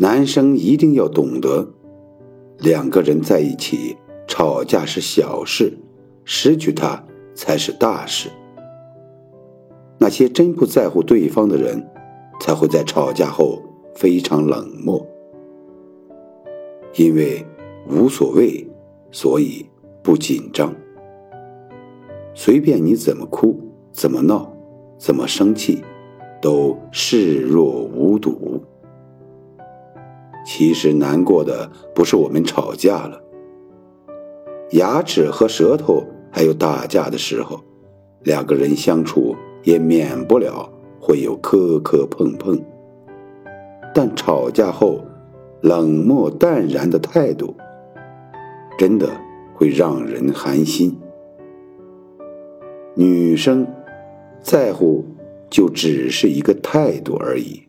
[0.00, 1.68] 男生一定要懂得，
[2.58, 3.96] 两个人在一起
[4.28, 5.76] 吵架是小事，
[6.24, 8.28] 失去他才是大事。
[9.98, 11.84] 那些真不在乎对方的人，
[12.40, 13.60] 才会在吵架后
[13.96, 15.04] 非常冷漠，
[16.94, 17.44] 因为
[17.90, 18.64] 无所谓，
[19.10, 19.66] 所以
[20.00, 20.72] 不紧张。
[22.34, 23.58] 随便你怎么哭，
[23.90, 24.54] 怎么闹，
[24.96, 25.82] 怎么生气，
[26.40, 28.62] 都视若无睹。
[30.50, 33.20] 其实难过的不是我们吵架了，
[34.70, 37.60] 牙齿和舌头还有打架的时候，
[38.22, 40.66] 两个人相处也免不了
[40.98, 42.58] 会有磕磕碰碰。
[43.94, 45.04] 但吵架后
[45.60, 47.54] 冷漠淡然的态度，
[48.78, 49.06] 真的
[49.52, 50.98] 会让人寒心。
[52.94, 53.66] 女生
[54.40, 55.04] 在乎
[55.50, 57.67] 就只是一个态度而已。